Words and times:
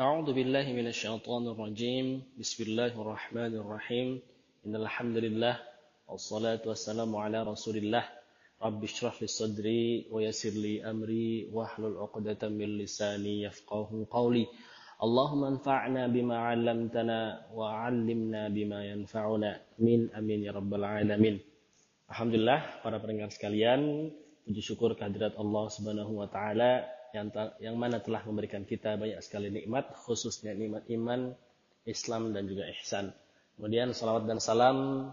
أعوذ 0.00 0.28
بالله 0.34 0.66
من 0.78 0.86
الشيطان 0.90 1.42
الرجيم 1.54 2.06
بسم 2.40 2.58
الله 2.68 2.92
الرحمن 3.02 3.52
الرحيم 3.62 4.08
إن 4.66 4.72
الحمد 4.82 5.16
لله 5.26 5.56
والصلاة 6.10 6.62
والسلام 6.66 7.10
على 7.16 7.38
رسول 7.42 7.76
الله 7.82 8.04
رب 8.62 8.80
اشرح 8.84 9.14
لي 9.22 9.28
صدري 9.40 9.84
ويسر 10.10 10.54
لي 10.64 10.74
أمري 10.90 11.50
واحلل 11.54 11.94
عقدة 12.02 12.42
من 12.48 12.68
لساني 12.82 13.42
يفقه 13.46 14.06
قولي 14.10 14.46
اللهم 15.02 15.42
انفعنا 15.44 16.02
بما 16.06 16.36
علمتنا 16.38 17.20
وعلمنا 17.54 18.42
بما 18.48 18.80
ينفعنا 18.92 19.50
من 19.78 20.00
أمين 20.18 20.40
يا 20.48 20.52
رب 20.52 20.72
العالمين 20.74 21.38
Alhamdulillah 22.04 22.84
para 22.84 23.00
pendengar 23.00 23.32
sekalian, 23.32 24.12
puji 24.44 24.60
syukur 24.60 24.92
kehadirat 24.92 25.40
Allah 25.40 25.64
Subhanahu 25.72 26.20
wa 26.20 26.28
taala 26.28 26.84
yang 27.15 27.33
yang 27.59 27.75
mana 27.75 28.01
telah 28.01 28.21
memberikan 28.25 28.63
kita 28.63 28.95
banyak 28.95 29.19
sekali 29.23 29.49
nikmat, 29.49 29.91
khususnya 30.05 30.53
nikmat 30.53 30.85
iman, 30.93 31.33
Islam 31.87 32.35
dan 32.35 32.45
juga 32.45 32.69
ihsan. 32.77 33.11
Kemudian 33.57 33.91
salawat 33.91 34.29
dan 34.29 34.39
salam 34.39 35.09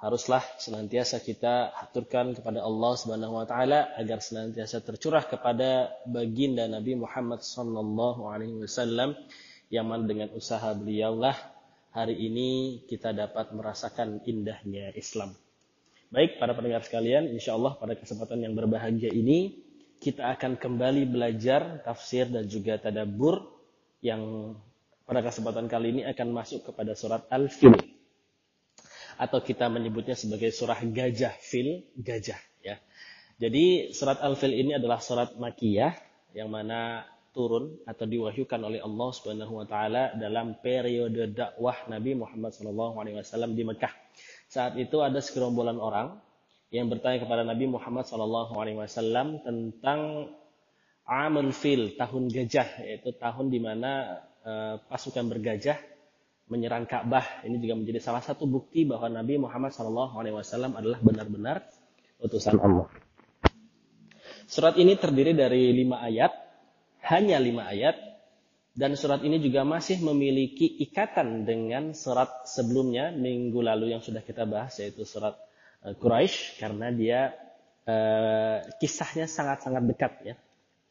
haruslah 0.00 0.44
senantiasa 0.60 1.22
kita 1.24 1.72
haturkan 1.72 2.36
kepada 2.36 2.60
Allah 2.60 2.92
Subhanahu 2.98 3.40
wa 3.40 3.46
taala 3.48 3.94
agar 3.96 4.20
senantiasa 4.20 4.84
tercurah 4.84 5.24
kepada 5.24 5.92
baginda 6.04 6.68
Nabi 6.68 6.98
Muhammad 6.98 7.40
sallallahu 7.40 8.28
alaihi 8.28 8.60
wasallam 8.60 9.16
yang 9.72 9.88
mana 9.88 10.04
dengan 10.04 10.28
usaha 10.36 10.76
beliaulah 10.76 11.34
hari 11.94 12.20
ini 12.20 12.82
kita 12.84 13.14
dapat 13.16 13.54
merasakan 13.54 14.20
indahnya 14.28 14.92
Islam. 14.92 15.32
Baik, 16.12 16.38
para 16.38 16.54
pendengar 16.54 16.84
sekalian, 16.86 17.26
insya 17.32 17.58
Allah 17.58 17.74
pada 17.74 17.98
kesempatan 17.98 18.38
yang 18.38 18.54
berbahagia 18.54 19.10
ini, 19.10 19.63
kita 20.04 20.36
akan 20.36 20.60
kembali 20.60 21.08
belajar 21.08 21.80
tafsir 21.80 22.28
dan 22.28 22.44
juga 22.44 22.76
tadabur 22.76 23.40
yang 24.04 24.52
pada 25.08 25.24
kesempatan 25.24 25.64
kali 25.64 25.96
ini 25.96 26.02
akan 26.04 26.28
masuk 26.28 26.68
kepada 26.68 26.92
surat 26.92 27.24
Al-Fil. 27.32 27.72
Atau 29.16 29.40
kita 29.40 29.72
menyebutnya 29.72 30.12
sebagai 30.12 30.52
surah 30.52 30.76
gajah, 30.84 31.32
fil, 31.40 31.88
gajah. 31.96 32.36
ya. 32.60 32.76
Jadi 33.40 33.96
surat 33.96 34.20
Al-Fil 34.20 34.52
ini 34.52 34.76
adalah 34.76 35.00
surat 35.00 35.32
makiyah 35.40 35.96
yang 36.36 36.52
mana 36.52 37.08
turun 37.32 37.80
atau 37.88 38.04
diwahyukan 38.04 38.60
oleh 38.60 38.84
Allah 38.84 39.08
Subhanahu 39.10 39.64
wa 39.64 39.66
taala 39.66 40.12
dalam 40.20 40.60
periode 40.60 41.32
dakwah 41.32 41.88
Nabi 41.88 42.12
Muhammad 42.12 42.52
SAW 42.52 43.56
di 43.56 43.64
Mekah. 43.64 43.94
Saat 44.52 44.76
itu 44.76 45.00
ada 45.00 45.18
segerombolan 45.18 45.80
orang 45.80 46.20
yang 46.74 46.90
bertanya 46.90 47.22
kepada 47.22 47.46
Nabi 47.46 47.70
Muhammad 47.70 48.02
SAW 48.02 49.46
tentang 49.46 50.26
Amul 51.06 51.54
Fil, 51.54 51.94
tahun 51.94 52.26
gajah, 52.26 52.82
yaitu 52.82 53.14
tahun 53.14 53.46
di 53.52 53.62
mana 53.62 54.24
uh, 54.42 54.82
pasukan 54.90 55.30
bergajah 55.30 55.78
menyerang 56.50 56.90
Ka'bah. 56.90 57.46
Ini 57.46 57.62
juga 57.62 57.78
menjadi 57.78 58.02
salah 58.02 58.26
satu 58.26 58.50
bukti 58.50 58.82
bahwa 58.82 59.06
Nabi 59.06 59.38
Muhammad 59.38 59.70
SAW 59.70 60.18
adalah 60.74 60.98
benar-benar 60.98 61.62
utusan 62.18 62.58
Allah. 62.58 62.90
Surat 64.50 64.74
ini 64.74 64.98
terdiri 64.98 65.30
dari 65.30 65.70
lima 65.70 66.02
ayat, 66.02 66.34
hanya 67.06 67.38
lima 67.38 67.70
ayat, 67.70 67.94
dan 68.74 68.98
surat 68.98 69.22
ini 69.22 69.38
juga 69.38 69.62
masih 69.62 70.02
memiliki 70.02 70.66
ikatan 70.82 71.46
dengan 71.46 71.94
surat 71.94 72.42
sebelumnya 72.50 73.14
minggu 73.14 73.62
lalu 73.62 73.94
yang 73.94 74.02
sudah 74.02 74.18
kita 74.18 74.42
bahas 74.50 74.74
yaitu 74.82 75.06
surat 75.06 75.38
Quraisy 75.83 76.59
karena 76.59 76.91
dia 76.91 77.31
uh, 77.87 78.59
kisahnya 78.77 79.25
sangat-sangat 79.25 79.83
dekat 79.87 80.13
ya. 80.23 80.35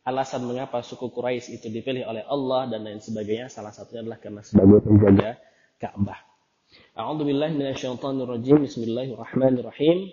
Alasan 0.09 0.49
mengapa 0.49 0.81
suku 0.81 1.13
Quraisy 1.13 1.61
itu 1.61 1.69
dipilih 1.69 2.09
oleh 2.09 2.25
Allah 2.25 2.73
dan 2.73 2.89
lain 2.89 2.97
sebagainya 2.97 3.53
salah 3.53 3.71
satunya 3.77 4.01
adalah 4.01 4.17
karena 4.17 4.41
sebagai 4.41 4.81
penjaga 4.81 5.37
Ka'bah. 5.77 6.21
A'udzu 6.97 7.29
billahi 7.29 7.53
minasyaitonir 7.53 8.29
rajim. 8.29 8.65
Bismillahirrahmanirrahim. 8.65 10.09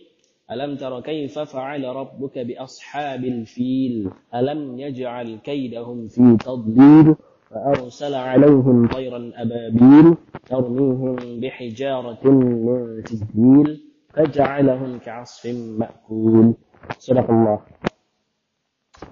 Alam 0.52 0.78
tara 0.78 1.00
kaifa 1.00 1.48
fa'ala 1.48 1.96
rabbuka 1.96 2.44
bi 2.44 2.60
ashabil 2.60 3.48
fil? 3.48 4.12
Alam 4.36 4.76
yaj'al 4.76 5.40
kaidahum 5.40 6.12
fi 6.12 6.24
tadlil? 6.44 7.16
فأرسل 7.56 8.14
عليهم 8.14 8.88
طيرا 8.88 9.32
أبابيل 9.36 10.18
ترميهم 10.50 11.16
بحجارة 11.40 12.24
من 12.26 13.04
سجيل 13.06 13.70
فجعلهم 14.16 14.92
كعصف 15.00 15.44
مأكول 15.82 16.48
صدق 17.00 17.28
الله 17.30 17.58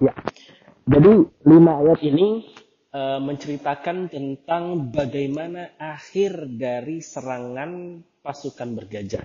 ya 0.00 0.12
jadi 0.88 1.12
lima 1.44 1.72
ayat 1.84 2.00
ini 2.00 2.48
uh, 2.96 3.20
menceritakan 3.20 4.08
tentang 4.08 4.88
bagaimana 4.88 5.76
akhir 5.76 6.56
dari 6.56 7.04
serangan 7.04 8.00
pasukan 8.24 8.80
bergajah 8.80 9.24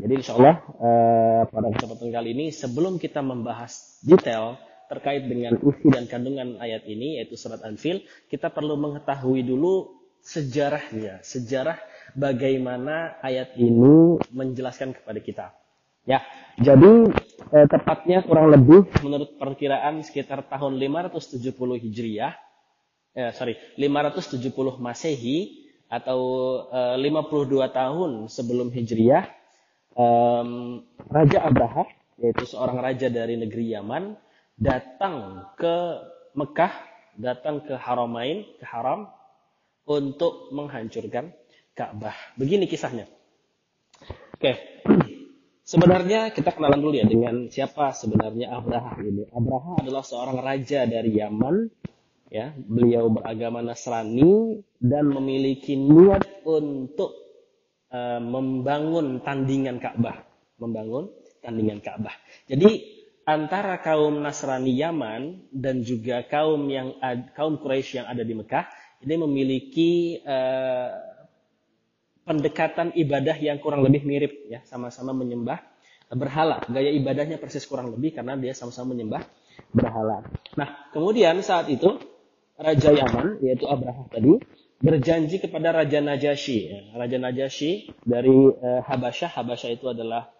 jadi 0.00 0.12
insya 0.16 0.36
Allah 0.36 0.56
uh, 0.80 1.42
pada 1.48 1.68
kesempatan 1.72 2.12
kali 2.12 2.28
ini 2.36 2.46
sebelum 2.52 3.00
kita 3.00 3.24
membahas 3.24 4.00
detail 4.04 4.60
terkait 4.90 5.22
dengan 5.22 5.54
isi 5.54 5.86
dan 5.86 6.10
kandungan 6.10 6.58
ayat 6.58 6.82
ini 6.90 7.22
yaitu 7.22 7.38
surat 7.38 7.62
Anfil, 7.62 8.02
kita 8.26 8.50
perlu 8.50 8.74
mengetahui 8.74 9.46
dulu 9.46 10.02
sejarahnya, 10.18 11.22
sejarah 11.22 11.78
bagaimana 12.15 13.19
ayat 13.19 13.53
ini 13.59 14.17
menjelaskan 14.31 14.95
kepada 14.95 15.19
kita. 15.19 15.45
Ya, 16.05 16.21
jadi 16.61 17.11
eh, 17.51 17.67
tepatnya 17.67 18.21
kurang 18.23 18.53
lebih 18.53 18.87
menurut 19.01 19.35
perkiraan 19.41 20.05
sekitar 20.05 20.45
tahun 20.47 20.77
570 20.77 21.51
Hijriah, 21.81 22.33
eh, 23.17 23.31
sorry, 23.33 23.57
570 23.75 24.79
Masehi 24.79 25.65
atau 25.89 26.19
eh, 26.69 26.97
52 27.01 27.51
tahun 27.73 28.11
sebelum 28.29 28.69
Hijriah, 28.69 29.25
eh, 29.97 30.45
Raja 31.09 31.39
Abraha 31.41 31.85
yaitu 32.15 32.47
seorang 32.47 32.79
raja 32.79 33.11
dari 33.11 33.35
negeri 33.35 33.75
Yaman 33.75 34.15
datang 34.55 35.47
ke 35.59 35.75
Mekah, 36.35 36.71
datang 37.19 37.63
ke 37.63 37.75
Haramain, 37.75 38.47
ke 38.55 38.63
Haram 38.63 39.11
untuk 39.87 40.51
menghancurkan 40.55 41.31
Ka'bah. 41.75 42.15
Begini 42.39 42.71
kisahnya. 42.71 43.05
Oke. 44.39 44.53
Sebenarnya 45.65 46.29
kita 46.31 46.53
kenalan 46.55 46.77
dulu 46.77 46.93
ya 46.93 47.09
dengan 47.09 47.49
siapa 47.49 47.89
sebenarnya 47.89 48.53
Abraha 48.53 49.01
ini. 49.01 49.25
Abraha 49.33 49.81
adalah 49.81 50.05
seorang 50.05 50.37
raja 50.39 50.85
dari 50.85 51.17
Yaman 51.17 51.67
ya. 52.29 52.53
Beliau 52.53 53.09
beragama 53.09 53.65
Nasrani 53.65 54.61
dan 54.77 55.09
memiliki 55.09 55.73
niat 55.73 56.45
untuk 56.45 57.17
uh, 57.89 58.21
membangun 58.21 59.25
tandingan 59.25 59.81
Ka'bah, 59.81 60.21
membangun 60.61 61.09
tandingan 61.41 61.81
Ka'bah. 61.81 62.13
Jadi 62.45 62.85
antara 63.25 63.81
kaum 63.81 64.21
Nasrani 64.21 64.69
Yaman 64.69 65.49
dan 65.49 65.81
juga 65.81 66.21
kaum 66.29 66.69
yang 66.69 66.93
kaum 67.33 67.57
Quraisy 67.57 68.05
yang 68.05 68.07
ada 68.07 68.21
di 68.21 68.37
Mekah 68.37 68.69
ini 69.01 69.15
memiliki 69.17 70.21
uh, 70.21 71.14
pendekatan 72.25 72.91
ibadah 72.97 73.37
yang 73.37 73.61
kurang 73.61 73.85
lebih 73.85 74.03
mirip 74.03 74.49
ya. 74.49 74.65
Sama-sama 74.65 75.13
menyembah 75.13 75.61
berhala. 76.11 76.61
Gaya 76.67 76.91
ibadahnya 76.91 77.39
persis 77.39 77.65
kurang 77.65 77.93
lebih 77.93 78.17
karena 78.17 78.35
dia 78.35 78.51
sama-sama 78.51 78.93
menyembah 78.93 79.23
berhala. 79.71 80.25
Nah 80.59 80.91
kemudian 80.91 81.39
saat 81.45 81.71
itu 81.71 81.97
Raja 82.59 82.91
Yaman 82.91 83.39
yaitu 83.45 83.67
Abraha 83.67 84.07
tadi 84.11 84.41
berjanji 84.83 85.39
kepada 85.39 85.71
Raja 85.71 86.03
Najasyi. 86.03 86.91
Raja 86.93 87.17
Najasyi 87.17 87.95
dari 88.03 88.35
uh, 88.51 88.81
Habasyah. 88.83 89.31
Habasyah 89.31 89.69
itu 89.71 89.85
adalah 89.87 90.34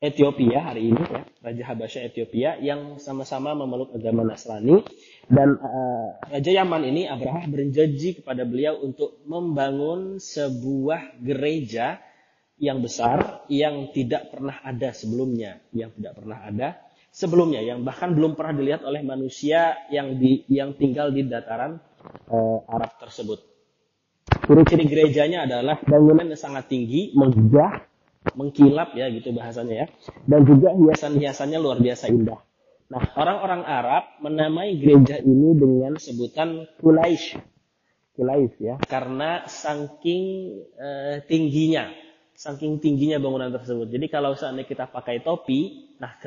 Ethiopia 0.00 0.64
hari 0.64 0.96
ini 0.96 1.02
ya, 1.04 1.28
Raja 1.44 1.62
Habasya 1.68 2.08
Ethiopia 2.08 2.56
yang 2.56 2.96
sama-sama 2.96 3.52
memeluk 3.52 3.92
agama 3.92 4.24
Nasrani 4.24 4.80
dan 5.28 5.60
uh, 5.60 6.16
Raja 6.24 6.56
Yaman 6.56 6.88
ini 6.88 7.04
Abraha 7.04 7.44
berjanji 7.44 8.16
kepada 8.16 8.48
beliau 8.48 8.80
untuk 8.80 9.20
membangun 9.28 10.16
sebuah 10.16 11.20
gereja 11.20 12.00
yang 12.56 12.80
besar 12.80 13.44
yang 13.52 13.92
tidak 13.92 14.32
pernah 14.32 14.56
ada 14.64 14.88
sebelumnya, 14.96 15.60
yang 15.76 15.92
tidak 15.92 16.16
pernah 16.16 16.48
ada 16.48 16.80
sebelumnya, 17.12 17.60
yang 17.60 17.84
bahkan 17.84 18.16
belum 18.16 18.40
pernah 18.40 18.56
dilihat 18.56 18.80
oleh 18.88 19.04
manusia 19.04 19.84
yang 19.92 20.16
di 20.16 20.48
yang 20.48 20.80
tinggal 20.80 21.12
di 21.12 21.28
dataran 21.28 21.76
uh, 22.32 22.58
Arab 22.72 22.96
tersebut. 22.96 23.44
Ciri-ciri 24.48 24.88
gerejanya 24.88 25.44
adalah 25.44 25.76
bangunan 25.84 26.24
yang 26.24 26.40
sangat 26.40 26.72
tinggi, 26.72 27.12
megah, 27.12 27.89
mengkilap 28.36 28.92
ya 28.96 29.08
gitu 29.08 29.32
bahasanya 29.32 29.74
ya. 29.74 29.86
Dan 30.28 30.44
juga 30.44 30.76
hiasan-hiasannya 30.76 31.58
luar 31.58 31.78
biasa 31.80 32.12
indah. 32.12 32.40
Nah, 32.90 33.06
orang-orang 33.14 33.62
Arab 33.62 34.04
menamai 34.18 34.74
gereja 34.82 35.22
ini 35.22 35.54
dengan 35.54 35.94
sebutan 35.94 36.66
Kulaish. 36.82 37.38
Kulaish 38.18 38.58
ya, 38.58 38.82
karena 38.82 39.46
saking 39.46 40.52
uh, 40.74 41.22
tingginya, 41.24 41.88
saking 42.34 42.82
tingginya 42.82 43.22
bangunan 43.22 43.54
tersebut. 43.54 43.86
Jadi 43.88 44.10
kalau 44.10 44.34
saatnya 44.34 44.66
kita 44.66 44.90
pakai 44.90 45.22
topi, 45.22 45.94
nah 46.02 46.18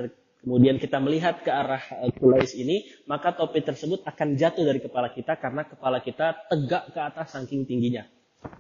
kemudian 0.41 0.79
kita 0.79 1.03
melihat 1.03 1.43
ke 1.43 1.51
arah 1.51 1.83
Kulais 2.15 2.55
ini, 2.55 2.87
maka 3.11 3.35
topi 3.35 3.59
tersebut 3.59 4.01
akan 4.07 4.39
jatuh 4.39 4.63
dari 4.63 4.79
kepala 4.79 5.11
kita 5.11 5.35
karena 5.35 5.67
kepala 5.67 5.99
kita 5.99 6.47
tegak 6.47 6.95
ke 6.95 6.99
atas 7.03 7.35
saking 7.35 7.67
tingginya. 7.67 8.07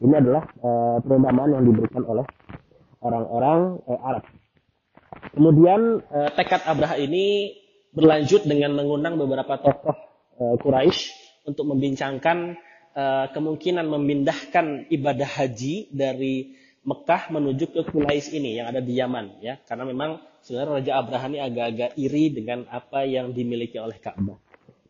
Ini 0.03 0.19
adalah 0.19 0.43
uh, 0.59 0.99
perumpamaan 0.99 1.55
yang 1.55 1.63
diberikan 1.63 2.03
oleh 2.03 2.27
orang-orang 3.03 3.83
uh, 3.83 3.99
Arab. 3.99 4.25
Kemudian 5.35 6.01
uh, 6.07 6.29
tekad 6.33 6.63
Abraha 6.65 6.97
ini 6.97 7.53
berlanjut 7.93 8.47
dengan 8.49 8.73
mengundang 8.73 9.19
beberapa 9.21 9.59
tokoh 9.61 9.97
uh, 10.39 10.55
Quraisy 10.57 11.13
untuk 11.45 11.69
membincangkan 11.69 12.57
uh, 12.95 13.25
kemungkinan 13.29 13.85
memindahkan 13.85 14.89
ibadah 14.89 15.29
haji 15.29 15.91
dari 15.93 16.57
Mekah 16.83 17.31
menuju 17.31 17.71
ke 17.71 17.81
Kulais 17.87 18.27
ini 18.35 18.59
yang 18.59 18.67
ada 18.67 18.83
di 18.83 18.99
Yaman 18.99 19.39
ya 19.39 19.55
karena 19.63 19.87
memang 19.87 20.19
sebenarnya 20.43 20.83
Raja 20.83 20.91
Abraha 20.99 21.25
ini 21.31 21.39
agak-agak 21.39 21.91
iri 21.95 22.35
dengan 22.35 22.67
apa 22.67 23.07
yang 23.07 23.31
dimiliki 23.31 23.79
oleh 23.79 23.95
Ka'bah. 24.03 24.35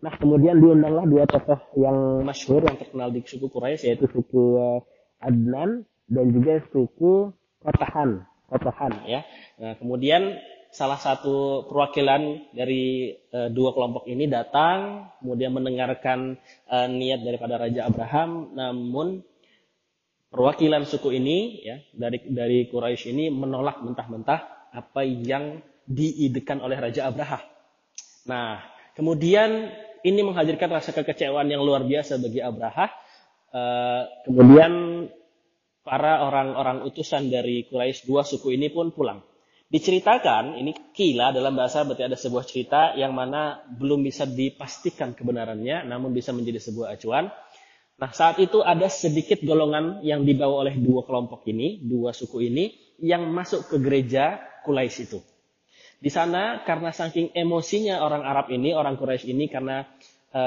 Nah 0.01 0.13
kemudian 0.17 0.57
diundanglah 0.57 1.05
dua 1.05 1.29
tokoh 1.29 1.61
yang 1.77 2.25
masyhur 2.25 2.65
yang 2.65 2.81
terkenal 2.81 3.13
di 3.13 3.21
suku 3.21 3.45
Quraisy 3.45 3.93
yaitu 3.93 4.09
suku 4.09 4.57
uh, 4.57 4.81
Adnan 5.21 5.85
dan 6.09 6.25
juga 6.33 6.65
suku 6.73 7.31
Kotahan. 7.63 8.09
Kotahan 8.51 8.93
ya. 9.07 9.25
Nah 9.57 9.73
kemudian 9.79 10.37
salah 10.73 10.97
satu 10.97 11.69
perwakilan 11.69 12.51
dari 12.51 13.13
uh, 13.33 13.49
dua 13.53 13.77
kelompok 13.77 14.09
ini 14.09 14.25
datang 14.25 15.09
kemudian 15.21 15.53
mendengarkan 15.53 16.35
uh, 16.65 16.89
niat 16.89 17.21
daripada 17.21 17.61
Raja 17.61 17.85
Abraham 17.85 18.57
namun 18.57 19.21
perwakilan 20.33 20.89
suku 20.89 21.13
ini 21.13 21.61
ya 21.61 21.77
dari 21.93 22.25
dari 22.25 22.65
Quraisy 22.65 23.13
ini 23.13 23.29
menolak 23.29 23.85
mentah-mentah 23.85 24.73
apa 24.73 25.05
yang 25.05 25.61
diidekan 25.85 26.57
oleh 26.57 26.79
Raja 26.81 27.05
Abraha. 27.05 27.45
Nah, 28.25 28.65
kemudian 28.97 29.69
ini 30.01 30.25
menghadirkan 30.25 30.73
rasa 30.73 30.89
kekecewaan 30.95 31.45
yang 31.47 31.61
luar 31.61 31.85
biasa 31.85 32.17
bagi 32.17 32.41
Abraha. 32.41 32.89
Uh, 33.53 34.09
kemudian 34.25 34.71
para 35.83 36.23
orang-orang 36.23 36.87
utusan 36.87 37.27
dari 37.27 37.67
Quraisy 37.67 38.07
dua 38.07 38.23
suku 38.23 38.55
ini 38.55 38.71
pun 38.71 38.95
pulang. 38.95 39.21
Diceritakan, 39.67 40.57
ini 40.57 40.93
kila 40.93 41.33
dalam 41.33 41.57
bahasa 41.57 41.81
berarti 41.83 42.05
ada 42.05 42.17
sebuah 42.17 42.45
cerita 42.45 42.81
yang 42.93 43.11
mana 43.11 43.61
belum 43.67 44.05
bisa 44.05 44.23
dipastikan 44.23 45.17
kebenarannya, 45.17 45.83
namun 45.85 46.13
bisa 46.13 46.29
menjadi 46.29 46.61
sebuah 46.61 46.93
acuan 46.93 47.33
Nah, 47.93 48.09
saat 48.09 48.41
itu 48.41 48.65
ada 48.65 48.89
sedikit 48.89 49.39
golongan 49.45 50.01
yang 50.01 50.25
dibawa 50.25 50.65
oleh 50.65 50.75
dua 50.75 51.05
kelompok 51.05 51.45
ini, 51.45 51.77
dua 51.79 52.11
suku 52.11 52.49
ini, 52.49 52.73
yang 52.99 53.29
masuk 53.29 53.69
ke 53.69 53.77
gereja 53.77 54.41
Quraisy 54.65 55.07
itu. 55.07 55.19
Di 56.03 56.11
sana 56.11 56.67
karena 56.67 56.91
saking 56.91 57.31
emosinya 57.31 58.03
orang 58.03 58.27
Arab 58.27 58.51
ini, 58.51 58.75
orang 58.75 58.99
Quraisy 58.99 59.31
ini 59.31 59.47
karena 59.47 59.87
e, 60.35 60.43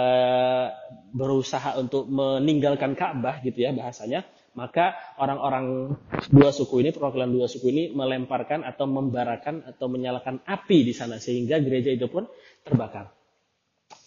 berusaha 1.16 1.80
untuk 1.80 2.10
meninggalkan 2.12 2.92
Ka'bah 2.92 3.40
gitu 3.40 3.64
ya 3.64 3.72
bahasanya, 3.72 4.26
maka 4.56 4.96
orang-orang 5.20 5.94
dua 6.32 6.48
suku 6.48 6.80
ini, 6.80 6.90
perwakilan 6.90 7.28
dua 7.28 7.44
suku 7.44 7.68
ini 7.68 7.84
melemparkan 7.92 8.64
atau 8.64 8.88
membarakan 8.88 9.60
atau 9.68 9.86
menyalakan 9.92 10.40
api 10.48 10.80
di 10.80 10.96
sana 10.96 11.20
sehingga 11.20 11.60
gereja 11.60 11.92
itu 11.92 12.08
pun 12.08 12.24
terbakar. 12.64 13.12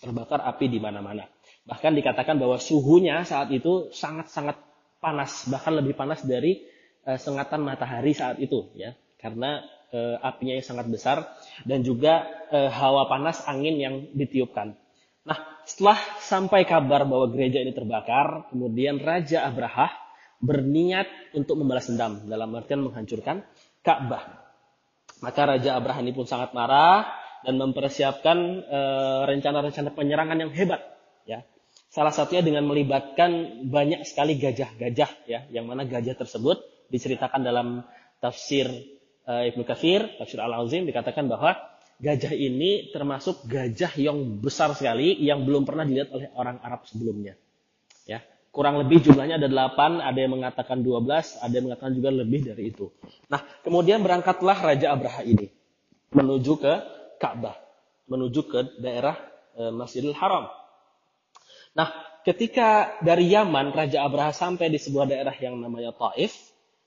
Terbakar 0.02 0.42
api 0.42 0.66
di 0.66 0.82
mana-mana. 0.82 1.30
Bahkan 1.70 1.94
dikatakan 1.94 2.42
bahwa 2.42 2.58
suhunya 2.58 3.22
saat 3.30 3.54
itu 3.54 3.94
sangat-sangat 3.94 4.58
panas, 4.98 5.46
bahkan 5.54 5.78
lebih 5.78 5.94
panas 5.94 6.26
dari 6.26 6.66
e, 7.06 7.12
sengatan 7.22 7.62
matahari 7.62 8.18
saat 8.18 8.42
itu, 8.42 8.74
ya, 8.74 8.98
karena 9.22 9.62
e, 9.94 10.18
apinya 10.18 10.58
yang 10.58 10.66
sangat 10.66 10.90
besar 10.90 11.30
dan 11.62 11.86
juga 11.86 12.26
e, 12.50 12.74
hawa 12.74 13.06
panas 13.06 13.46
angin 13.46 13.78
yang 13.78 13.96
ditiupkan. 14.18 14.74
Nah, 15.30 15.62
setelah 15.62 16.02
sampai 16.26 16.66
kabar 16.66 17.06
bahwa 17.06 17.30
gereja 17.30 17.62
ini 17.62 17.70
terbakar, 17.70 18.50
kemudian 18.50 18.98
Raja 18.98 19.46
Abraha 19.46 20.09
berniat 20.40 21.36
untuk 21.36 21.60
membalas 21.60 21.92
dendam 21.92 22.24
dalam 22.28 22.56
artian 22.56 22.84
menghancurkan 22.84 23.44
Ka'bah. 23.84 24.48
Maka 25.20 25.42
Raja 25.56 25.76
Abraha 25.76 26.00
ini 26.00 26.16
pun 26.16 26.24
sangat 26.24 26.56
marah 26.56 27.08
dan 27.44 27.60
mempersiapkan 27.60 28.68
rencana-rencana 29.28 29.92
penyerangan 29.96 30.38
yang 30.40 30.52
hebat, 30.56 30.80
ya. 31.28 31.44
Salah 31.90 32.14
satunya 32.14 32.46
dengan 32.46 32.70
melibatkan 32.70 33.66
banyak 33.66 34.06
sekali 34.06 34.38
gajah-gajah 34.38 35.12
ya, 35.26 35.50
yang 35.50 35.66
mana 35.66 35.90
gajah 35.90 36.14
tersebut 36.14 36.62
diceritakan 36.94 37.42
dalam 37.42 37.82
tafsir 38.22 38.70
uh, 39.26 39.42
Ibnu 39.42 39.66
Katsir, 39.66 40.06
tafsir 40.22 40.38
Al-Azim 40.38 40.86
dikatakan 40.86 41.26
bahwa 41.26 41.58
gajah 41.98 42.30
ini 42.38 42.94
termasuk 42.94 43.42
gajah 43.50 43.90
yang 43.98 44.38
besar 44.38 44.70
sekali 44.78 45.18
yang 45.18 45.50
belum 45.50 45.66
pernah 45.66 45.82
dilihat 45.82 46.14
oleh 46.14 46.30
orang 46.38 46.62
Arab 46.62 46.86
sebelumnya. 46.86 47.34
Ya, 48.06 48.22
kurang 48.50 48.82
lebih 48.82 49.06
jumlahnya 49.06 49.38
ada 49.38 49.50
8, 49.50 50.02
ada 50.02 50.20
yang 50.20 50.34
mengatakan 50.34 50.82
12, 50.82 51.42
ada 51.42 51.54
yang 51.54 51.66
mengatakan 51.70 51.94
juga 51.94 52.10
lebih 52.10 52.50
dari 52.50 52.74
itu. 52.74 52.90
Nah, 53.30 53.42
kemudian 53.62 54.02
berangkatlah 54.02 54.58
Raja 54.58 54.94
Abraha 54.94 55.22
ini 55.22 55.54
menuju 56.10 56.54
ke 56.58 56.74
Ka'bah, 57.22 57.56
menuju 58.10 58.42
ke 58.50 58.60
daerah 58.82 59.14
e, 59.54 59.70
Masjidil 59.70 60.18
Haram. 60.18 60.50
Nah, 61.78 61.94
ketika 62.26 62.98
dari 63.06 63.30
Yaman 63.30 63.72
Raja 63.72 64.04
Abraha 64.04 64.34
sampai 64.34 64.74
di 64.74 64.82
sebuah 64.82 65.06
daerah 65.06 65.36
yang 65.38 65.62
namanya 65.62 65.94
Taif 65.94 66.34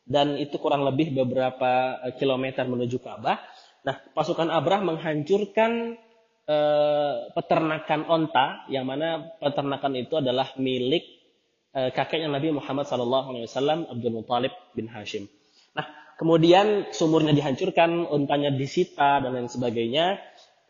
dan 0.03 0.35
itu 0.35 0.59
kurang 0.59 0.82
lebih 0.82 1.14
beberapa 1.14 2.03
eh, 2.03 2.14
kilometer 2.19 2.67
menuju 2.67 2.99
Ka'bah. 2.99 3.38
Nah, 3.82 3.99
pasukan 4.14 4.50
Abraha 4.50 4.82
menghancurkan 4.82 5.99
eh, 6.47 7.14
peternakan 7.35 8.00
onta 8.11 8.67
yang 8.70 8.87
mana 8.87 9.38
peternakan 9.38 9.93
itu 9.99 10.19
adalah 10.19 10.55
milik 10.59 11.05
eh, 11.06 11.21
kakeknya 11.72 12.28
Nabi 12.28 12.52
Muhammad 12.52 12.84
SAW, 12.84 13.88
Abdul 13.88 14.12
Muthalib 14.12 14.52
bin 14.76 14.92
Hashim. 14.92 15.24
Nah, 15.72 15.88
kemudian 16.20 16.92
sumurnya 16.92 17.32
dihancurkan, 17.32 18.04
ontanya 18.12 18.52
disita 18.52 19.24
dan 19.24 19.32
lain 19.32 19.48
sebagainya. 19.48 20.20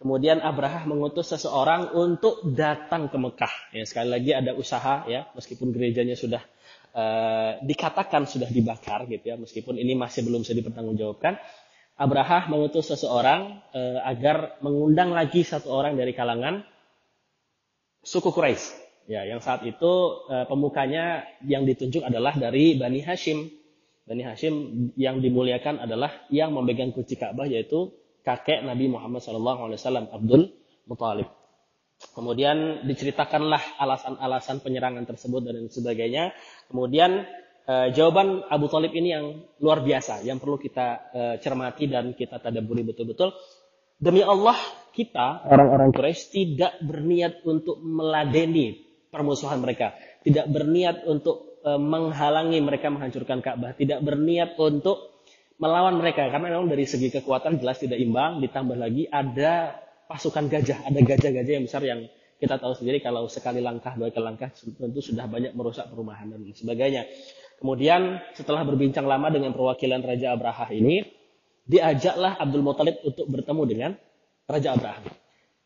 Kemudian 0.03 0.43
Abraha 0.43 0.83
mengutus 0.87 1.31
seseorang 1.31 1.95
untuk 1.95 2.43
datang 2.59 3.07
ke 3.07 3.19
Mekah. 3.19 3.55
Ya, 3.71 3.87
sekali 3.87 4.11
lagi 4.11 4.35
ada 4.35 4.51
usaha 4.59 5.07
ya, 5.07 5.31
meskipun 5.39 5.71
gerejanya 5.71 6.19
sudah 6.19 6.43
uh, 6.91 7.63
dikatakan 7.63 8.27
sudah 8.27 8.51
dibakar 8.51 9.07
gitu 9.07 9.31
ya, 9.31 9.39
meskipun 9.39 9.79
ini 9.79 9.95
masih 9.95 10.27
belum 10.27 10.43
bisa 10.43 10.59
dipertanggungjawabkan. 10.59 11.39
Abraha 11.95 12.51
mengutus 12.51 12.91
seseorang 12.91 13.63
uh, 13.71 14.03
agar 14.03 14.59
mengundang 14.59 15.15
lagi 15.15 15.47
satu 15.47 15.71
orang 15.71 15.95
dari 15.95 16.11
kalangan 16.11 16.67
suku 18.03 18.35
Quraisy. 18.35 18.82
Ya, 19.11 19.27
yang 19.27 19.43
saat 19.43 19.67
itu 19.67 19.93
uh, 20.31 20.47
pemukanya 20.47 21.27
yang 21.43 21.67
ditunjuk 21.67 22.07
adalah 22.07 22.39
dari 22.39 22.79
Bani 22.79 23.03
Hashim. 23.03 23.51
Bani 24.07 24.23
Hashim 24.23 24.55
yang 24.95 25.19
dimuliakan 25.19 25.83
adalah 25.83 26.27
yang 26.31 26.55
memegang 26.55 26.95
kunci 26.95 27.19
Ka'bah 27.19 27.47
yaitu 27.47 27.91
kakek 28.23 28.63
Nabi 28.63 28.87
Muhammad 28.91 29.23
SAW, 29.23 30.11
Abdul 30.11 30.55
Muthalib. 30.87 31.31
Kemudian 32.11 32.83
diceritakanlah 32.83 33.79
alasan-alasan 33.79 34.59
penyerangan 34.59 35.07
tersebut 35.07 35.47
dan 35.47 35.71
sebagainya. 35.71 36.35
Kemudian 36.67 37.23
e, 37.63 37.75
jawaban 37.95 38.43
Abu 38.51 38.67
Talib 38.67 38.91
ini 38.91 39.15
yang 39.15 39.27
luar 39.63 39.87
biasa, 39.87 40.27
yang 40.27 40.43
perlu 40.43 40.59
kita 40.59 40.87
e, 41.15 41.21
cermati 41.39 41.87
dan 41.87 42.11
kita 42.19 42.43
tadaburi 42.43 42.83
betul-betul. 42.83 43.31
Demi 44.03 44.19
Allah, 44.19 44.59
kita 44.91 45.47
orang-orang 45.47 45.95
Quraisy 45.95 46.23
tidak 46.35 46.83
berniat 46.83 47.47
untuk 47.47 47.79
meladeni 47.79 48.82
permusuhan 49.13 49.61
mereka, 49.61 49.93
tidak 50.25 50.49
berniat 50.49 51.05
untuk 51.05 51.61
e, 51.61 51.71
menghalangi 51.77 52.59
mereka 52.65 52.89
menghancurkan 52.89 53.45
Ka'bah, 53.45 53.77
tidak 53.77 54.01
berniat 54.01 54.57
untuk 54.57 55.13
melawan 55.61 56.01
mereka. 56.01 56.27
Karena 56.33 56.51
memang 56.51 56.73
dari 56.73 56.89
segi 56.89 57.13
kekuatan 57.13 57.61
jelas 57.61 57.79
tidak 57.79 58.01
imbang. 58.01 58.43
Ditambah 58.43 58.75
lagi 58.75 59.07
ada 59.07 59.79
pasukan 60.11 60.51
gajah. 60.51 60.89
Ada 60.91 60.99
gajah-gajah 61.05 61.53
yang 61.55 61.65
besar 61.69 61.83
yang 61.87 62.01
kita 62.43 62.59
tahu 62.59 62.75
sendiri. 62.75 62.99
Kalau 62.99 63.31
sekali 63.31 63.63
langkah 63.63 63.95
dua 63.95 64.11
kali 64.11 64.25
langkah 64.27 64.51
tentu 64.51 64.99
sudah 64.99 65.31
banyak 65.31 65.55
merusak 65.55 65.87
perumahan 65.87 66.35
dan 66.35 66.43
sebagainya. 66.51 67.07
Kemudian 67.63 68.19
setelah 68.35 68.67
berbincang 68.67 69.07
lama 69.07 69.31
dengan 69.31 69.55
perwakilan 69.55 70.03
Raja 70.03 70.35
Abraha 70.35 70.75
ini 70.75 71.07
diajaklah 71.63 72.43
Abdul 72.43 72.67
Muthalib 72.67 72.99
untuk 73.07 73.31
bertemu 73.31 73.63
dengan 73.71 73.91
Raja 74.51 74.75
Abraha 74.75 75.22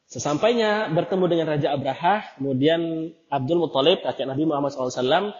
sesampainya 0.06 0.90
bertemu 0.94 1.24
dengan 1.26 1.46
Raja 1.54 1.74
Abraha 1.74 2.38
kemudian 2.38 3.12
Abdul 3.30 3.58
Muthalib 3.62 4.02
kakek 4.06 4.26
Nabi 4.26 4.46
Muhammad 4.46 4.74
SAW 4.74 5.34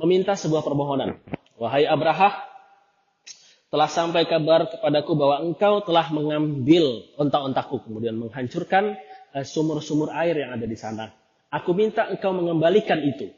meminta 0.00 0.32
sebuah 0.36 0.64
permohonan 0.64 1.20
wahai 1.60 1.84
Abraha 1.84 2.48
telah 3.68 3.88
sampai 3.88 4.24
kabar 4.24 4.68
kepadaku 4.68 5.12
bahwa 5.12 5.44
engkau 5.44 5.84
telah 5.84 6.08
mengambil 6.08 7.04
ontak-ontakku 7.20 7.84
kemudian 7.84 8.16
menghancurkan 8.16 8.96
eh, 9.36 9.44
sumur-sumur 9.44 10.08
air 10.12 10.40
yang 10.40 10.56
ada 10.56 10.64
di 10.64 10.76
sana. 10.76 11.12
Aku 11.52 11.72
minta 11.76 12.08
engkau 12.08 12.32
mengembalikan 12.32 13.00
itu. 13.00 13.32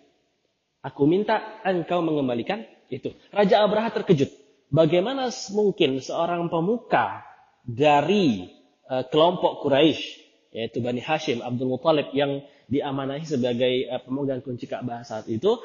Aku 0.82 1.06
minta 1.06 1.60
engkau 1.66 2.02
mengembalikan 2.02 2.62
itu. 2.90 3.14
Raja 3.30 3.62
Abraha 3.62 3.90
terkejut. 3.90 4.30
Bagaimana 4.70 5.34
mungkin 5.50 5.98
seorang 5.98 6.46
pemuka 6.46 7.26
dari 7.66 8.50
uh, 8.86 9.02
kelompok 9.10 9.66
Quraisy 9.66 10.19
yaitu 10.50 10.82
Bani 10.82 10.98
Hashim 10.98 11.42
Abdul 11.42 11.70
Muthalib 11.70 12.10
yang 12.10 12.42
diamanahi 12.66 13.26
sebagai 13.26 13.86
uh, 13.90 14.02
pemegang 14.02 14.42
kunci 14.42 14.66
Ka'bah 14.66 15.06
saat 15.06 15.30
itu 15.30 15.58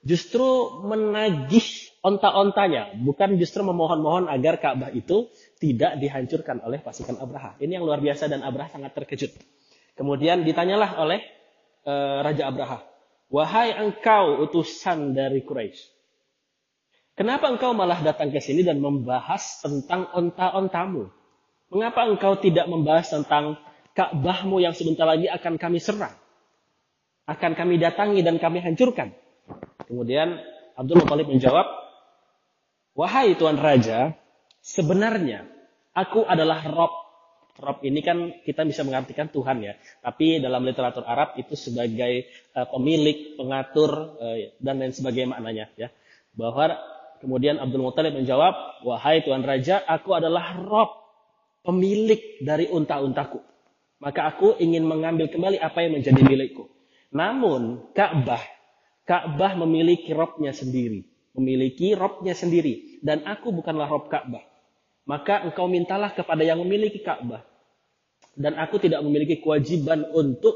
justru 0.00 0.80
menagih 0.88 1.92
onta-ontanya, 2.00 2.96
bukan 3.04 3.36
justru 3.36 3.60
memohon-mohon 3.60 4.32
agar 4.32 4.56
Ka'bah 4.56 4.88
itu 4.92 5.28
tidak 5.60 6.00
dihancurkan 6.00 6.64
oleh 6.64 6.80
pasukan 6.80 7.20
Abraha. 7.20 7.60
Ini 7.60 7.80
yang 7.80 7.84
luar 7.84 8.00
biasa 8.00 8.32
dan 8.32 8.40
Abraha 8.40 8.72
sangat 8.72 8.96
terkejut. 8.96 9.32
Kemudian 10.00 10.48
ditanyalah 10.48 10.96
oleh 10.96 11.20
uh, 11.84 12.24
Raja 12.24 12.48
Abraha, 12.48 12.80
"Wahai 13.28 13.76
engkau 13.76 14.40
utusan 14.48 15.12
dari 15.12 15.44
Quraisy, 15.44 15.92
kenapa 17.20 17.52
engkau 17.52 17.76
malah 17.76 18.00
datang 18.00 18.32
ke 18.32 18.40
sini 18.40 18.64
dan 18.64 18.80
membahas 18.80 19.60
tentang 19.60 20.08
onta-ontamu? 20.16 21.12
Mengapa 21.70 22.08
engkau 22.08 22.40
tidak 22.40 22.66
membahas 22.66 23.12
tentang 23.12 23.60
Ka'bahmu 24.00 24.64
yang 24.64 24.72
sebentar 24.72 25.04
lagi 25.04 25.28
akan 25.28 25.60
kami 25.60 25.76
serang? 25.76 26.16
Akan 27.28 27.52
kami 27.52 27.76
datangi 27.76 28.24
dan 28.24 28.40
kami 28.40 28.64
hancurkan?" 28.64 29.12
Kemudian 29.84 30.40
Abdul 30.80 31.04
Muthalib 31.04 31.28
menjawab, 31.28 31.68
Wahai 32.96 33.36
Tuan 33.36 33.60
Raja, 33.60 34.16
sebenarnya 34.64 35.44
aku 35.92 36.24
adalah 36.24 36.64
Rob. 36.64 36.92
Rob 37.60 37.84
ini 37.84 38.00
kan 38.00 38.40
kita 38.40 38.64
bisa 38.64 38.80
mengartikan 38.88 39.28
Tuhan 39.28 39.60
ya. 39.60 39.76
Tapi 40.00 40.40
dalam 40.40 40.64
literatur 40.64 41.04
Arab 41.04 41.36
itu 41.36 41.52
sebagai 41.52 42.24
uh, 42.56 42.64
pemilik, 42.72 43.36
pengatur, 43.36 44.16
uh, 44.16 44.36
dan 44.56 44.80
lain 44.80 44.96
sebagainya 44.96 45.36
maknanya 45.36 45.66
ya. 45.76 45.92
Bahwa 46.32 46.72
kemudian 47.20 47.60
Abdul 47.60 47.84
Muthalib 47.84 48.16
menjawab, 48.16 48.80
Wahai 48.88 49.20
Tuan 49.20 49.44
Raja, 49.44 49.84
aku 49.84 50.16
adalah 50.16 50.56
Rob, 50.56 50.90
pemilik 51.60 52.40
dari 52.40 52.72
unta-untaku. 52.72 53.44
Maka 54.00 54.32
aku 54.32 54.56
ingin 54.56 54.88
mengambil 54.88 55.28
kembali 55.28 55.60
apa 55.60 55.84
yang 55.84 56.00
menjadi 56.00 56.20
milikku. 56.24 56.72
Namun 57.12 57.92
Ka'bah 57.92 58.40
Ka'bah 59.10 59.58
memiliki 59.58 60.14
robnya 60.14 60.54
sendiri. 60.54 61.02
Memiliki 61.34 61.98
robnya 61.98 62.30
sendiri. 62.30 63.02
Dan 63.02 63.26
aku 63.26 63.50
bukanlah 63.50 63.90
rob 63.90 64.06
Ka'bah. 64.06 64.46
Maka 65.02 65.42
engkau 65.50 65.66
mintalah 65.66 66.14
kepada 66.14 66.46
yang 66.46 66.62
memiliki 66.62 67.02
Ka'bah. 67.02 67.42
Dan 68.38 68.54
aku 68.54 68.78
tidak 68.78 69.02
memiliki 69.02 69.42
kewajiban 69.42 70.06
untuk 70.14 70.54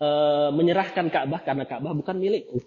uh, 0.00 0.48
menyerahkan 0.48 1.12
Ka'bah 1.12 1.44
karena 1.44 1.68
Ka'bah 1.68 1.92
bukan 1.92 2.16
milikku. 2.16 2.64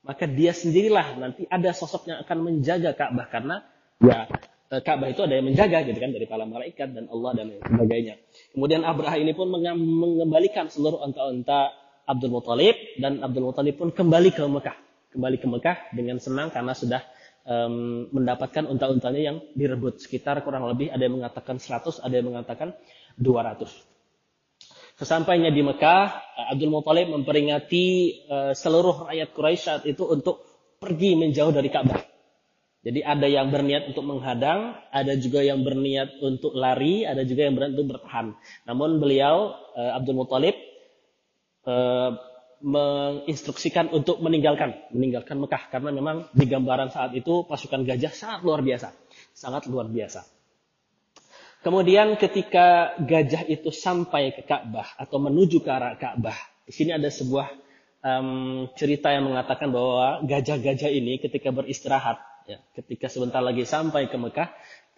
Maka 0.00 0.24
dia 0.24 0.56
sendirilah 0.56 1.20
nanti 1.20 1.44
ada 1.44 1.76
sosok 1.76 2.08
yang 2.08 2.24
akan 2.24 2.38
menjaga 2.40 2.96
Ka'bah 2.96 3.28
karena 3.28 3.60
ya 4.00 4.24
Ka'bah 4.70 5.10
itu 5.10 5.26
ada 5.26 5.34
yang 5.34 5.50
menjaga 5.50 5.82
gitu 5.82 5.98
kan 5.98 6.14
dari 6.14 6.30
para 6.30 6.46
malaikat 6.46 6.94
dan 6.94 7.10
Allah 7.10 7.34
dan 7.34 7.58
sebagainya. 7.58 8.22
Kemudian 8.54 8.86
Abraha 8.86 9.18
ini 9.18 9.34
pun 9.34 9.50
mengembalikan 9.50 10.70
seluruh 10.70 11.02
onta-onta 11.02 11.74
Abdul 12.06 12.30
Muthalib 12.30 12.78
dan 13.02 13.18
Abdul 13.18 13.50
Muthalib 13.50 13.74
pun 13.74 13.90
kembali 13.90 14.30
ke 14.30 14.46
Mekah. 14.46 14.78
Kembali 15.10 15.36
ke 15.42 15.46
Mekah 15.50 15.76
dengan 15.90 16.22
senang 16.22 16.54
karena 16.54 16.70
sudah 16.70 17.02
um, 17.50 18.06
mendapatkan 18.14 18.70
unta-untanya 18.70 19.18
yang 19.18 19.36
direbut. 19.58 19.98
Sekitar 19.98 20.38
kurang 20.46 20.70
lebih 20.70 20.94
ada 20.94 21.02
yang 21.02 21.18
mengatakan 21.18 21.58
100, 21.58 22.06
ada 22.06 22.14
yang 22.14 22.30
mengatakan 22.30 22.70
200. 23.18 23.66
Sesampainya 25.02 25.50
di 25.50 25.66
Mekah, 25.66 26.14
Abdul 26.54 26.70
Muthalib 26.70 27.10
memperingati 27.10 27.86
uh, 28.30 28.52
seluruh 28.54 29.10
rakyat 29.10 29.34
Quraisy 29.34 29.90
itu 29.90 30.06
untuk 30.06 30.46
pergi 30.78 31.18
menjauh 31.18 31.50
dari 31.50 31.72
Ka'bah. 31.72 32.09
Jadi 32.80 33.04
ada 33.04 33.28
yang 33.28 33.52
berniat 33.52 33.92
untuk 33.92 34.08
menghadang, 34.08 34.72
ada 34.88 35.12
juga 35.20 35.44
yang 35.44 35.60
berniat 35.60 36.16
untuk 36.24 36.56
lari, 36.56 37.04
ada 37.04 37.28
juga 37.28 37.44
yang 37.44 37.52
berniat 37.52 37.76
untuk 37.76 37.98
bertahan. 37.98 38.32
Namun 38.64 38.96
beliau 38.96 39.52
uh, 39.76 40.00
Abdul 40.00 40.16
Muthalib 40.16 40.56
Eh, 41.60 42.10
menginstruksikan 42.60 43.88
untuk 43.88 44.20
meninggalkan 44.20 44.92
meninggalkan 44.92 45.40
Mekah 45.40 45.72
karena 45.72 45.96
memang 45.96 46.28
di 46.36 46.44
gambaran 46.44 46.92
saat 46.92 47.16
itu 47.16 47.48
pasukan 47.48 47.88
gajah 47.88 48.12
sangat 48.12 48.44
luar 48.44 48.60
biasa, 48.60 48.92
sangat 49.32 49.64
luar 49.64 49.88
biasa. 49.88 50.28
Kemudian 51.64 52.20
ketika 52.20 52.96
gajah 53.00 53.48
itu 53.48 53.72
sampai 53.72 54.36
ke 54.36 54.44
Ka'bah 54.44 54.92
atau 55.00 55.16
menuju 55.24 55.64
ke 55.64 55.72
arah 55.72 55.96
Ka'bah, 55.96 56.36
di 56.68 56.72
sini 56.76 56.92
ada 56.92 57.08
sebuah 57.08 57.48
um, 58.04 58.68
cerita 58.76 59.08
yang 59.08 59.24
mengatakan 59.24 59.72
bahwa 59.72 60.20
gajah-gajah 60.28 60.92
ini 60.92 61.16
ketika 61.16 61.48
beristirahat, 61.56 62.20
ya, 62.46 62.58
ketika 62.76 63.10
sebentar 63.10 63.42
lagi 63.44 63.66
sampai 63.66 64.08
ke 64.08 64.16
Mekah, 64.16 64.48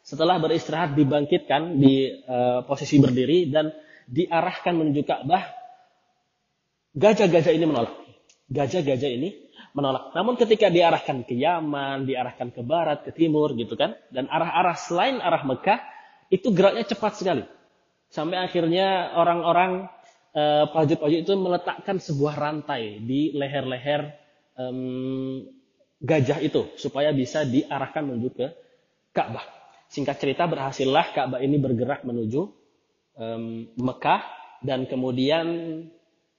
setelah 0.02 0.38
beristirahat 0.42 0.99
dibangkitkan 0.99 1.78
di 1.78 2.11
uh, 2.26 2.66
posisi 2.66 2.99
berdiri 2.99 3.50
dan 3.50 3.70
diarahkan 4.11 4.75
menuju 4.75 5.02
Ka'bah 5.06 5.62
Gajah-gajah 6.92 7.52
ini 7.56 7.64
menolak. 7.64 7.94
Gajah-gajah 8.52 9.11
ini 9.16 9.32
menolak. 9.72 10.12
Namun 10.12 10.37
ketika 10.37 10.68
diarahkan 10.68 11.25
ke 11.25 11.32
Yaman, 11.32 12.04
diarahkan 12.04 12.52
ke 12.52 12.61
barat, 12.61 13.08
ke 13.08 13.16
timur 13.16 13.56
gitu 13.56 13.80
kan, 13.80 13.96
dan 14.12 14.28
arah-arah 14.28 14.76
selain 14.76 15.16
arah 15.25 15.40
Mekah, 15.40 15.80
itu 16.28 16.52
geraknya 16.52 16.84
cepat 16.84 17.12
sekali. 17.16 17.44
Sampai 18.12 18.44
akhirnya 18.44 19.16
orang-orang 19.16 19.88
uh, 20.37 20.68
prajurit-prajurit 20.68 21.25
itu 21.25 21.32
meletakkan 21.32 21.96
sebuah 21.96 22.37
rantai 22.37 23.00
di 23.00 23.32
leher-leher 23.32 24.12
gajah 26.02 26.42
itu 26.42 26.75
supaya 26.75 27.14
bisa 27.14 27.47
diarahkan 27.47 28.02
menuju 28.02 28.28
ke 28.35 28.47
Ka'bah. 29.14 29.47
Singkat 29.87 30.18
cerita 30.18 30.50
berhasillah 30.50 31.14
Ka'bah 31.14 31.38
ini 31.38 31.62
bergerak 31.62 32.02
menuju 32.02 32.42
um, 33.16 33.71
Mekah 33.78 34.23
dan 34.66 34.90
kemudian 34.90 35.47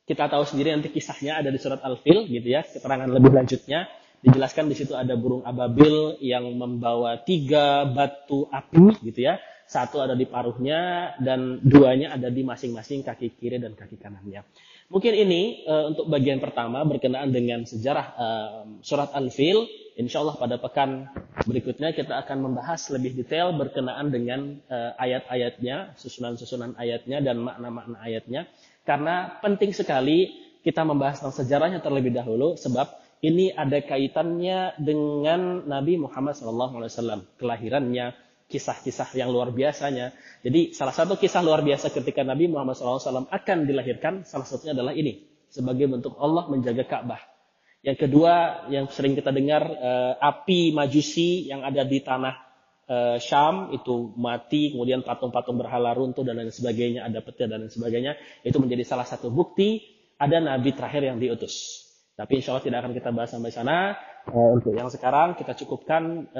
kita 0.03 0.27
tahu 0.27 0.43
sendiri 0.43 0.75
nanti 0.75 0.91
kisahnya 0.91 1.39
ada 1.39 1.47
di 1.47 1.59
surat 1.59 1.79
Al-Fil 1.79 2.27
gitu 2.27 2.47
ya, 2.51 2.67
keterangan 2.67 3.07
lebih 3.07 3.31
lanjutnya 3.31 3.87
dijelaskan 4.23 4.71
di 4.71 4.75
situ 4.79 4.95
ada 4.95 5.19
burung 5.19 5.43
ababil 5.43 6.19
yang 6.23 6.47
membawa 6.55 7.19
tiga 7.23 7.83
batu 7.83 8.47
api 8.47 9.03
gitu 9.03 9.27
ya. 9.27 9.39
Satu 9.63 10.03
ada 10.03 10.15
di 10.15 10.27
paruhnya 10.27 11.11
dan 11.23 11.63
duanya 11.63 12.15
ada 12.15 12.27
di 12.27 12.43
masing-masing 12.43 13.03
kaki 13.03 13.35
kiri 13.35 13.59
dan 13.59 13.75
kaki 13.75 13.95
kanannya. 13.95 14.43
Mungkin 14.91 15.13
ini 15.15 15.63
uh, 15.67 15.93
untuk 15.93 16.11
bagian 16.11 16.43
pertama 16.43 16.83
berkenaan 16.83 17.31
dengan 17.31 17.63
sejarah 17.63 18.07
uh, 18.15 18.61
surat 18.83 19.11
Al-Fil. 19.15 19.65
Insya 19.93 20.25
Allah 20.25 20.35
pada 20.41 20.57
pekan 20.57 21.05
berikutnya 21.45 21.93
kita 21.93 22.17
akan 22.25 22.49
membahas 22.49 22.89
lebih 22.89 23.13
detail 23.13 23.53
berkenaan 23.53 24.09
dengan 24.09 24.57
uh, 24.65 24.97
ayat-ayatnya, 24.97 25.93
susunan-susunan 26.01 26.73
ayatnya 26.81 27.21
dan 27.21 27.39
makna-makna 27.45 28.01
ayatnya. 28.01 28.49
Karena 28.83 29.37
penting 29.39 29.71
sekali 29.71 30.33
kita 30.65 30.81
membahas 30.81 31.21
tentang 31.21 31.37
sejarahnya 31.43 31.79
terlebih 31.83 32.09
dahulu 32.09 32.57
sebab 32.57 32.89
ini 33.23 33.55
ada 33.55 33.79
kaitannya 33.79 34.75
dengan 34.83 35.63
Nabi 35.63 35.95
Muhammad 35.95 36.35
SAW, 36.35 37.23
kelahirannya, 37.39 38.11
kisah-kisah 38.53 39.17
yang 39.17 39.33
luar 39.33 39.49
biasanya. 39.49 40.13
Jadi 40.45 40.77
salah 40.77 40.93
satu 40.93 41.17
kisah 41.17 41.41
luar 41.41 41.65
biasa 41.65 41.89
ketika 41.89 42.21
Nabi 42.21 42.45
Muhammad 42.53 42.77
SAW 42.77 43.25
akan 43.25 43.57
dilahirkan, 43.65 44.29
salah 44.29 44.45
satunya 44.45 44.77
adalah 44.77 44.93
ini, 44.93 45.25
sebagai 45.49 45.89
bentuk 45.89 46.13
Allah 46.21 46.45
menjaga 46.53 46.85
Ka'bah. 46.85 47.33
Yang 47.81 48.07
kedua, 48.07 48.65
yang 48.71 48.87
sering 48.93 49.17
kita 49.17 49.33
dengar, 49.33 49.65
eh, 49.65 50.13
api 50.15 50.71
majusi 50.71 51.49
yang 51.49 51.65
ada 51.67 51.83
di 51.83 51.99
tanah 51.99 52.53
uh, 52.87 53.17
Syam 53.19 53.71
itu 53.75 54.11
mati, 54.19 54.71
kemudian 54.75 55.03
patung-patung 55.03 55.59
berhala 55.59 55.95
runtuh 55.95 56.23
dan 56.23 56.39
lain 56.39 56.51
sebagainya, 56.51 57.07
ada 57.07 57.19
petir 57.23 57.47
dan 57.47 57.63
lain 57.63 57.71
sebagainya, 57.71 58.19
itu 58.43 58.57
menjadi 58.59 58.83
salah 58.87 59.07
satu 59.07 59.31
bukti 59.31 59.83
ada 60.19 60.39
nabi 60.39 60.71
terakhir 60.75 61.03
yang 61.03 61.17
diutus. 61.19 61.83
Tapi 62.13 62.39
insya 62.39 62.53
Allah 62.53 62.65
tidak 62.65 62.79
akan 62.85 62.93
kita 62.93 63.09
bahas 63.09 63.29
sampai 63.33 63.51
sana. 63.51 63.97
Uh, 64.29 64.55
untuk 64.55 64.75
yang 64.75 64.87
sekarang 64.87 65.35
kita 65.35 65.51
cukupkan 65.59 66.31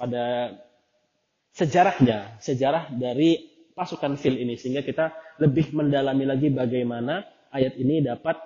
pada 0.00 0.56
sejarahnya, 1.54 2.38
sejarah 2.42 2.92
dari 2.94 3.50
pasukan 3.74 4.18
fil 4.20 4.36
ini 4.36 4.58
sehingga 4.60 4.84
kita 4.84 5.38
lebih 5.40 5.72
mendalami 5.72 6.28
lagi 6.28 6.52
bagaimana 6.52 7.24
ayat 7.50 7.78
ini 7.80 8.04
dapat 8.04 8.36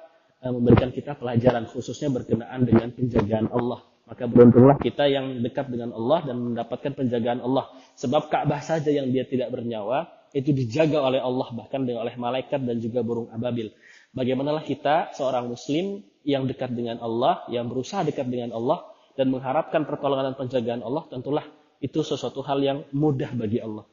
uh, 0.45 0.53
memberikan 0.55 0.95
kita 0.95 1.19
pelajaran 1.19 1.67
khususnya 1.67 2.13
berkenaan 2.13 2.63
dengan 2.63 2.95
penjagaan 2.95 3.51
Allah 3.51 3.83
maka 4.05 4.29
beruntunglah 4.29 4.77
kita 4.77 5.09
yang 5.09 5.41
dekat 5.41 5.73
dengan 5.73 5.97
Allah 5.97 6.29
dan 6.29 6.37
mendapatkan 6.37 6.93
penjagaan 6.93 7.41
Allah. 7.41 7.73
Sebab 7.97 8.29
Ka'bah 8.29 8.61
saja 8.61 8.93
yang 8.93 9.09
dia 9.09 9.25
tidak 9.25 9.49
bernyawa, 9.49 10.13
itu 10.37 10.53
dijaga 10.53 11.01
oleh 11.01 11.25
Allah, 11.25 11.49
bahkan 11.57 11.89
oleh 11.89 12.13
malaikat 12.21 12.61
dan 12.61 12.77
juga 12.85 13.01
burung 13.01 13.33
ababil. 13.33 13.73
Bagaimanalah 14.13 14.61
kita, 14.61 15.17
seorang 15.17 15.49
muslim 15.49 16.05
yang 16.21 16.45
dekat 16.45 16.77
dengan 16.77 17.01
Allah, 17.01 17.49
yang 17.49 17.65
berusaha 17.65 18.05
dekat 18.05 18.29
dengan 18.29 18.53
Allah, 18.53 18.85
dan 19.17 19.33
mengharapkan 19.33 19.89
pertolongan 19.89 20.35
dan 20.35 20.37
penjagaan 20.37 20.83
Allah, 20.85 21.09
tentulah 21.09 21.47
itu 21.85 22.01
sesuatu 22.01 22.41
hal 22.41 22.65
yang 22.65 22.79
mudah 22.97 23.37
bagi 23.37 23.61
Allah. 23.61 23.85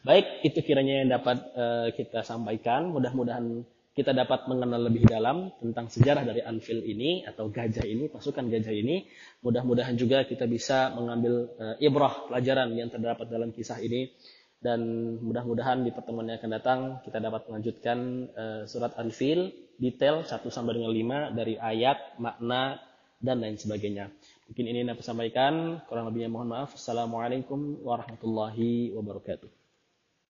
Baik, 0.00 0.40
itu 0.48 0.64
kiranya 0.64 1.04
yang 1.04 1.10
dapat 1.12 1.36
uh, 1.52 1.88
kita 1.92 2.24
sampaikan. 2.24 2.88
Mudah-mudahan 2.88 3.68
kita 3.92 4.16
dapat 4.16 4.48
mengenal 4.48 4.88
lebih 4.88 5.04
dalam 5.04 5.52
tentang 5.60 5.92
sejarah 5.92 6.24
dari 6.24 6.40
Anfield 6.40 6.84
ini 6.84 7.24
atau 7.28 7.52
gajah 7.52 7.84
ini, 7.84 8.08
pasukan 8.08 8.48
gajah 8.48 8.72
ini. 8.72 9.04
Mudah-mudahan 9.44 9.94
juga 10.00 10.24
kita 10.24 10.48
bisa 10.48 10.96
mengambil 10.96 11.52
uh, 11.60 11.76
ibrah 11.76 12.32
pelajaran 12.32 12.72
yang 12.72 12.88
terdapat 12.88 13.28
dalam 13.28 13.52
kisah 13.52 13.76
ini 13.84 14.08
dan 14.56 14.80
mudah-mudahan 15.20 15.84
di 15.84 15.92
pertemuan 15.92 16.32
yang 16.32 16.40
akan 16.40 16.52
datang 16.52 16.80
kita 17.04 17.20
dapat 17.20 17.44
melanjutkan 17.46 17.98
uh, 18.32 18.62
surat 18.64 18.96
Al-Fil 18.96 19.52
detail 19.76 20.24
1 20.24 20.32
sampai 20.48 20.72
dengan 20.80 20.92
5 21.32 21.36
dari 21.36 21.54
ayat, 21.60 22.16
makna 22.16 22.80
dan 23.20 23.44
lain 23.44 23.60
sebagainya. 23.60 24.08
Mungkin 24.46 24.64
ini 24.70 24.86
yang 24.86 24.94
aku 24.94 25.02
sampaikan, 25.02 25.82
kurang 25.90 26.06
lebihnya 26.06 26.30
mohon 26.30 26.46
maaf. 26.46 26.78
Assalamualaikum 26.78 27.82
warahmatullahi 27.82 28.94
wabarakatuh. 28.94 29.65